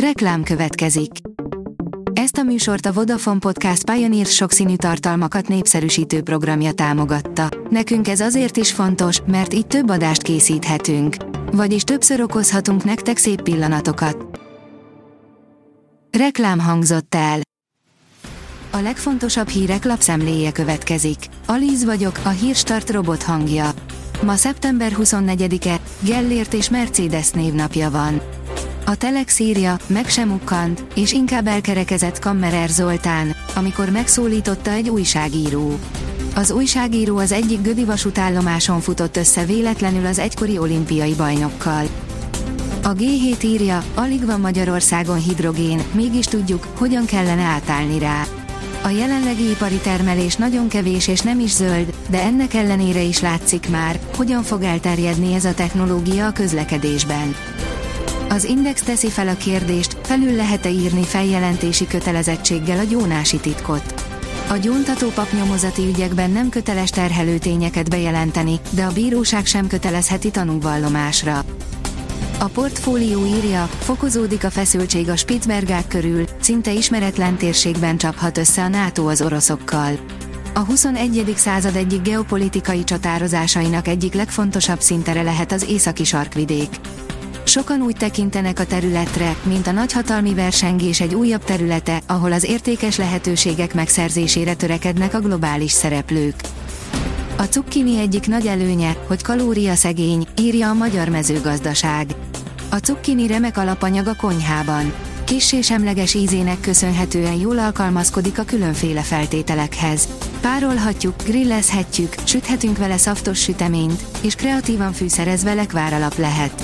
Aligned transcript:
Reklám 0.00 0.42
következik. 0.42 1.10
Ezt 2.12 2.36
a 2.36 2.42
műsort 2.42 2.86
a 2.86 2.92
Vodafone 2.92 3.38
Podcast 3.38 3.90
Pioneer 3.90 4.26
sokszínű 4.26 4.76
tartalmakat 4.76 5.48
népszerűsítő 5.48 6.22
programja 6.22 6.72
támogatta. 6.72 7.48
Nekünk 7.70 8.08
ez 8.08 8.20
azért 8.20 8.56
is 8.56 8.72
fontos, 8.72 9.20
mert 9.26 9.54
így 9.54 9.66
több 9.66 9.90
adást 9.90 10.22
készíthetünk. 10.22 11.16
Vagyis 11.52 11.82
többször 11.82 12.20
okozhatunk 12.20 12.84
nektek 12.84 13.16
szép 13.16 13.42
pillanatokat. 13.42 14.40
Reklám 16.18 16.58
hangzott 16.58 17.14
el. 17.14 17.40
A 18.70 18.78
legfontosabb 18.78 19.48
hírek 19.48 19.84
lapszemléje 19.84 20.52
következik. 20.52 21.18
Alíz 21.46 21.84
vagyok, 21.84 22.20
a 22.24 22.28
hírstart 22.28 22.90
robot 22.90 23.22
hangja. 23.22 23.70
Ma 24.22 24.34
szeptember 24.34 24.92
24-e, 24.98 25.80
Gellért 26.00 26.54
és 26.54 26.70
Mercedes 26.70 27.30
névnapja 27.30 27.90
van. 27.90 28.20
A 28.88 28.96
Telex 28.96 29.38
írja, 29.38 29.78
meg 29.86 30.08
sem 30.08 30.30
ukkant, 30.30 30.84
és 30.94 31.12
inkább 31.12 31.46
elkerekezett 31.46 32.18
Kammerer 32.18 32.68
Zoltán, 32.68 33.36
amikor 33.54 33.90
megszólította 33.90 34.70
egy 34.70 34.88
újságíró. 34.88 35.78
Az 36.34 36.50
újságíró 36.50 37.16
az 37.16 37.32
egyik 37.32 37.62
Gödi 37.62 37.84
vasútállomáson 37.84 38.80
futott 38.80 39.16
össze 39.16 39.44
véletlenül 39.44 40.06
az 40.06 40.18
egykori 40.18 40.58
olimpiai 40.58 41.14
bajnokkal. 41.14 41.86
A 42.82 42.92
G7 42.92 43.44
írja, 43.44 43.84
alig 43.94 44.26
van 44.26 44.40
Magyarországon 44.40 45.18
hidrogén, 45.18 45.82
mégis 45.92 46.26
tudjuk, 46.26 46.66
hogyan 46.78 47.04
kellene 47.04 47.42
átállni 47.42 47.98
rá. 47.98 48.24
A 48.82 48.88
jelenlegi 48.88 49.50
ipari 49.50 49.78
termelés 49.78 50.36
nagyon 50.36 50.68
kevés 50.68 51.08
és 51.08 51.20
nem 51.20 51.40
is 51.40 51.50
zöld, 51.50 51.94
de 52.10 52.22
ennek 52.22 52.54
ellenére 52.54 53.00
is 53.00 53.20
látszik 53.20 53.68
már, 53.70 53.98
hogyan 54.16 54.42
fog 54.42 54.62
elterjedni 54.62 55.34
ez 55.34 55.44
a 55.44 55.54
technológia 55.54 56.26
a 56.26 56.32
közlekedésben. 56.32 57.34
Az 58.28 58.44
Index 58.44 58.82
teszi 58.82 59.10
fel 59.10 59.28
a 59.28 59.36
kérdést, 59.36 59.96
felül 60.02 60.32
lehet-e 60.32 60.68
írni 60.68 61.02
feljelentési 61.02 61.86
kötelezettséggel 61.86 62.78
a 62.78 62.82
gyónási 62.82 63.36
titkot. 63.36 63.94
A 64.48 64.56
gyóntató 64.56 65.08
papnyomozati 65.08 65.86
ügyekben 65.86 66.30
nem 66.30 66.48
köteles 66.48 66.90
terhelőtényeket 66.90 67.90
bejelenteni, 67.90 68.60
de 68.70 68.84
a 68.84 68.92
bíróság 68.92 69.46
sem 69.46 69.66
kötelezheti 69.66 70.30
tanúvallomásra. 70.30 71.44
A 72.38 72.44
portfólió 72.44 73.24
írja, 73.24 73.68
fokozódik 73.78 74.44
a 74.44 74.50
feszültség 74.50 75.08
a 75.08 75.16
Spitzbergák 75.16 75.88
körül, 75.88 76.24
szinte 76.40 76.72
ismeretlen 76.72 77.36
térségben 77.36 77.96
csaphat 77.96 78.38
össze 78.38 78.62
a 78.62 78.68
NATO 78.68 79.08
az 79.08 79.22
oroszokkal. 79.22 79.92
A 80.54 80.60
21. 80.60 81.32
század 81.36 81.76
egyik 81.76 82.02
geopolitikai 82.02 82.84
csatározásainak 82.84 83.88
egyik 83.88 84.14
legfontosabb 84.14 84.80
szintere 84.80 85.22
lehet 85.22 85.52
az 85.52 85.66
északi 85.68 86.04
sarkvidék. 86.04 86.68
Sokan 87.46 87.82
úgy 87.82 87.96
tekintenek 87.96 88.58
a 88.58 88.66
területre, 88.66 89.36
mint 89.42 89.66
a 89.66 89.72
nagyhatalmi 89.72 90.34
versengés 90.34 91.00
egy 91.00 91.14
újabb 91.14 91.44
területe, 91.44 92.00
ahol 92.06 92.32
az 92.32 92.44
értékes 92.44 92.96
lehetőségek 92.96 93.74
megszerzésére 93.74 94.54
törekednek 94.54 95.14
a 95.14 95.20
globális 95.20 95.70
szereplők. 95.70 96.34
A 97.36 97.42
cukkini 97.42 97.98
egyik 97.98 98.26
nagy 98.26 98.46
előnye, 98.46 98.96
hogy 99.06 99.22
kalóriaszegény, 99.22 100.26
írja 100.38 100.68
a 100.68 100.74
magyar 100.74 101.08
mezőgazdaság. 101.08 102.06
A 102.70 102.76
cukkini 102.76 103.26
remek 103.26 103.56
alapanyag 103.58 104.06
a 104.06 104.16
konyhában. 104.16 104.92
Kissé 105.24 105.60
semleges 105.60 106.14
ízének 106.14 106.60
köszönhetően 106.60 107.34
jól 107.34 107.58
alkalmazkodik 107.58 108.38
a 108.38 108.44
különféle 108.44 109.00
feltételekhez. 109.00 110.08
Párolhatjuk, 110.40 111.14
grillezhetjük, 111.24 112.14
süthetünk 112.24 112.78
vele 112.78 112.96
szaftos 112.96 113.38
süteményt, 113.38 114.04
és 114.22 114.34
kreatívan 114.34 114.92
fűszerezve 114.92 115.54
lekváralap 115.54 116.18
lehet. 116.18 116.62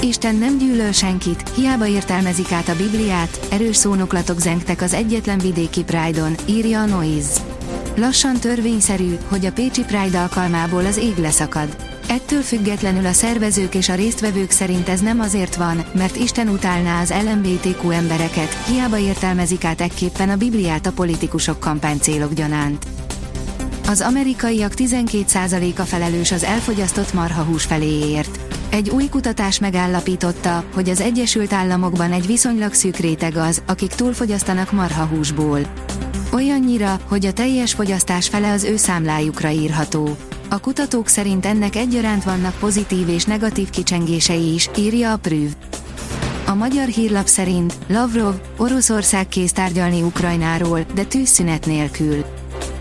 Isten 0.00 0.34
nem 0.34 0.58
gyűlöl 0.58 0.92
senkit, 0.92 1.48
hiába 1.54 1.86
értelmezik 1.86 2.52
át 2.52 2.68
a 2.68 2.76
Bibliát, 2.76 3.46
erős 3.50 3.76
szónoklatok 3.76 4.40
zengtek 4.40 4.82
az 4.82 4.92
egyetlen 4.92 5.38
vidéki 5.38 5.84
Pride-on, 5.84 6.34
írja 6.46 6.80
a 6.80 6.84
Noise. 6.84 7.40
Lassan 7.96 8.36
törvényszerű, 8.40 9.16
hogy 9.28 9.46
a 9.46 9.52
Pécsi 9.52 9.84
Pride 9.84 10.18
alkalmából 10.18 10.86
az 10.86 10.96
ég 10.96 11.16
leszakad. 11.16 11.76
Ettől 12.08 12.40
függetlenül 12.40 13.06
a 13.06 13.12
szervezők 13.12 13.74
és 13.74 13.88
a 13.88 13.94
résztvevők 13.94 14.50
szerint 14.50 14.88
ez 14.88 15.00
nem 15.00 15.20
azért 15.20 15.56
van, 15.56 15.84
mert 15.92 16.16
Isten 16.16 16.48
utálná 16.48 17.00
az 17.00 17.14
LMBTQ 17.24 17.90
embereket, 17.90 18.56
hiába 18.66 18.98
értelmezik 18.98 19.64
át 19.64 19.80
ekképpen 19.80 20.28
a 20.28 20.36
Bibliát 20.36 20.86
a 20.86 20.92
politikusok 20.92 21.60
kampánycélok 21.60 22.32
gyanánt. 22.32 22.86
Az 23.88 24.00
amerikaiak 24.00 24.72
12%-a 24.76 25.82
felelős 25.82 26.32
az 26.32 26.44
elfogyasztott 26.44 27.12
marhahús 27.12 27.64
feléért. 27.64 28.56
Egy 28.70 28.90
új 28.90 29.08
kutatás 29.08 29.58
megállapította, 29.58 30.64
hogy 30.74 30.88
az 30.88 31.00
Egyesült 31.00 31.52
Államokban 31.52 32.12
egy 32.12 32.26
viszonylag 32.26 32.72
szűk 32.72 32.96
réteg 32.96 33.36
az, 33.36 33.62
akik 33.66 33.90
túlfogyasztanak 33.90 34.72
marhahúsból. 34.72 35.60
Olyannyira, 36.32 37.00
hogy 37.08 37.26
a 37.26 37.32
teljes 37.32 37.72
fogyasztás 37.72 38.28
fele 38.28 38.52
az 38.52 38.64
ő 38.64 38.76
számlájukra 38.76 39.50
írható. 39.50 40.16
A 40.48 40.60
kutatók 40.60 41.08
szerint 41.08 41.46
ennek 41.46 41.76
egyaránt 41.76 42.24
vannak 42.24 42.58
pozitív 42.58 43.08
és 43.08 43.24
negatív 43.24 43.70
kicsengései 43.70 44.54
is, 44.54 44.70
írja 44.78 45.12
a 45.12 45.16
Prüv. 45.16 45.50
A 46.46 46.54
magyar 46.54 46.86
hírlap 46.86 47.26
szerint 47.26 47.74
Lavrov, 47.88 48.34
Oroszország 48.56 49.28
kész 49.28 49.52
tárgyalni 49.52 50.02
Ukrajnáról, 50.02 50.80
de 50.94 51.04
tűzszünet 51.04 51.66
nélkül. 51.66 52.24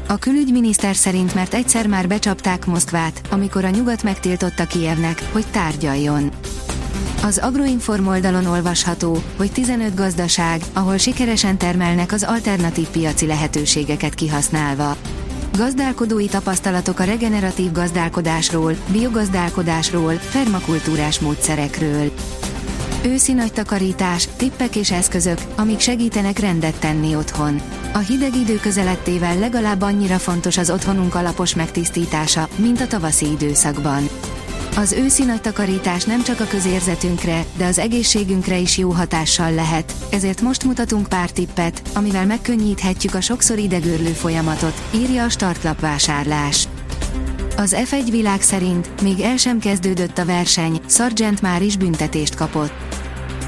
A 0.08 0.18
külügyminiszter 0.18 0.96
szerint 0.96 1.34
mert 1.34 1.54
egyszer 1.54 1.88
már 1.88 2.08
becsapták 2.08 2.66
Moszkvát, 2.66 3.22
amikor 3.32 3.66
a 3.66 3.70
nyugat 3.70 4.04
megtiltotta 4.04 4.66
Kijevnek, 4.66 5.24
hogy 5.32 5.46
tárgyaljon. 5.52 6.32
Az 7.24 7.38
Agroinform 7.38 8.08
oldalon 8.08 8.46
olvasható, 8.46 9.18
hogy 9.38 9.52
15 9.52 9.96
gazdaság, 9.96 10.62
ahol 10.74 10.98
sikeresen 10.98 11.58
termelnek 11.58 12.12
az 12.12 12.24
alternatív 12.24 12.88
piaci 12.88 13.26
lehetőségeket 13.26 14.14
kihasználva. 14.14 14.96
Gazdálkodói 15.58 16.26
tapasztalatok 16.28 17.00
a 17.00 17.04
regeneratív 17.04 17.72
gazdálkodásról, 17.72 18.76
biogazdálkodásról, 18.92 20.14
permakultúrás 20.32 21.20
módszerekről. 21.20 22.12
Őszi 23.06 23.34
nagy 23.34 23.54
takarítás, 23.54 24.28
tippek 24.38 24.76
és 24.76 24.92
eszközök, 24.92 25.40
amik 25.56 25.80
segítenek 25.80 26.40
rendet 26.40 26.80
tenni 26.80 27.16
otthon. 27.16 27.62
A 27.96 27.98
hideg 27.98 28.36
idő 28.36 28.56
közelettével 28.56 29.38
legalább 29.38 29.82
annyira 29.82 30.20
fontos 30.20 30.58
az 30.58 30.70
otthonunk 30.70 31.16
alapos 31.16 31.56
megtisztítása, 31.56 32.48
mint 32.56 32.82
a 32.82 32.88
tavaszi 32.88 33.32
időszakban. 33.32 34.10
Az 34.78 34.92
őszi 34.92 35.24
nagy 35.24 35.42
takarítás 35.42 36.04
nem 36.04 36.24
csak 36.24 36.40
a 36.40 36.46
közérzetünkre, 36.46 37.46
de 37.58 37.66
az 37.66 37.80
egészségünkre 37.80 38.58
is 38.58 38.78
jó 38.78 38.90
hatással 38.90 39.54
lehet, 39.54 39.94
ezért 40.12 40.42
most 40.42 40.64
mutatunk 40.64 41.08
pár 41.08 41.30
tippet, 41.30 41.82
amivel 41.94 42.26
megkönnyíthetjük 42.26 43.14
a 43.14 43.22
sokszor 43.22 43.58
idegőrlő 43.58 44.12
folyamatot, 44.12 44.82
írja 44.96 45.24
a 45.24 45.30
startlap 45.30 45.80
vásárlás. 45.80 46.68
Az 47.58 47.76
F1 47.78 48.08
világ 48.10 48.42
szerint 48.42 49.02
még 49.02 49.20
el 49.20 49.38
sem 49.38 49.60
kezdődött 49.60 50.18
a 50.18 50.26
verseny, 50.26 50.80
Sargent 50.90 51.42
már 51.42 51.62
is 51.62 51.78
büntetést 51.78 52.36
kapott. 52.36 53.05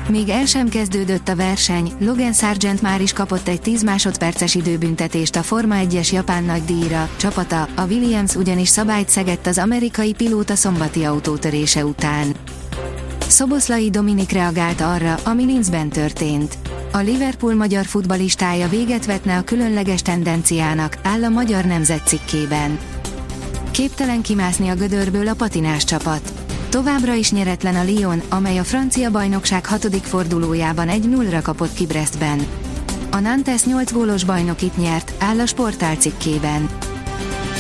Még 0.10 0.30
el 0.30 0.46
sem 0.46 0.70
kezdődött 0.70 1.28
a 1.28 1.36
verseny, 1.36 1.92
Logan 2.00 2.34
Sargent 2.34 2.82
már 2.82 3.02
is 3.02 3.14
kapott 3.14 3.48
egy 3.48 3.62
10 3.62 3.84
másodperces 3.84 4.56
időbüntetést 4.56 5.36
a 5.36 5.44
Forma 5.44 5.76
1-es 5.78 6.12
japán 6.12 6.44
nagydíjra, 6.44 7.10
csapata, 7.18 7.68
a 7.76 7.86
Williams 7.86 8.36
ugyanis 8.36 8.70
szabályt 8.70 9.10
szegett 9.10 9.48
az 9.48 9.58
amerikai 9.58 10.14
pilóta 10.14 10.56
szombati 10.56 11.04
autótörése 11.04 11.86
után. 11.86 12.36
Szoboszlai 13.28 13.90
Dominik 13.90 14.32
reagált 14.32 14.82
arra, 14.82 15.16
ami 15.24 15.46
Linzben 15.46 15.90
történt. 15.90 16.58
A 16.92 16.98
Liverpool 16.98 17.56
magyar 17.56 17.86
futbalistája 17.86 18.70
véget 18.70 19.06
vetne 19.06 19.38
a 19.38 19.44
különleges 19.44 20.02
tendenciának, 20.02 20.98
áll 21.04 21.24
a 21.24 21.30
magyar 21.30 21.66
nemzet 21.66 22.08
cikkében. 22.08 22.80
Képtelen 23.72 24.22
kimászni 24.22 24.70
a 24.70 24.76
gödörből 24.76 25.28
a 25.28 25.34
patinás 25.34 25.84
csapat. 25.84 26.47
Továbbra 26.78 27.14
is 27.14 27.32
nyeretlen 27.32 27.76
a 27.76 27.84
Lyon, 27.84 28.22
amely 28.30 28.58
a 28.58 28.64
francia 28.64 29.12
bajnokság 29.12 29.66
hatodik 29.66 30.04
fordulójában 30.04 30.90
egy 30.90 31.10
0 31.10 31.42
kapott 31.42 31.74
ki 31.74 31.86
Brestben. 31.86 32.48
A 33.12 33.20
Nantes 33.20 33.64
8 33.64 33.92
gólos 33.92 34.24
bajnokit 34.24 34.78
nyert, 34.78 35.14
áll 35.20 35.40
a 35.40 35.46
sportál 35.46 35.96
cikkében. 35.96 36.70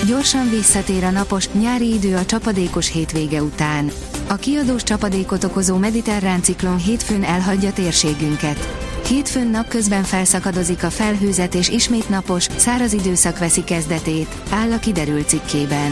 Gyorsan 0.07 0.49
visszatér 0.49 1.03
a 1.03 1.09
napos, 1.09 1.49
nyári 1.49 1.93
idő 1.93 2.15
a 2.15 2.25
csapadékos 2.25 2.91
hétvége 2.91 3.43
után. 3.43 3.91
A 4.27 4.35
kiadós 4.35 4.83
csapadékot 4.83 5.43
okozó 5.43 5.77
mediterrán 5.77 6.41
ciklon 6.41 6.77
hétfőn 6.77 7.23
elhagyja 7.23 7.73
térségünket. 7.73 8.67
Hétfőn 9.07 9.47
napközben 9.47 10.03
felszakadozik 10.03 10.83
a 10.83 10.89
felhőzet 10.89 11.55
és 11.55 11.69
ismét 11.69 12.09
napos, 12.09 12.47
száraz 12.55 12.93
időszak 12.93 13.39
veszi 13.39 13.63
kezdetét, 13.63 14.35
áll 14.49 14.71
a 14.71 14.79
kiderült 14.79 15.27
cikkében. 15.27 15.91